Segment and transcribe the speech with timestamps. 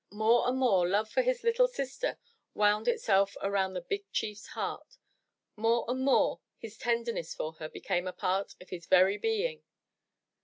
[0.09, 2.17] More and more, love for his little sister
[2.55, 4.97] wound itself around the big chief's heart;
[5.55, 9.63] more and more his tenderness for her became a part of his very being.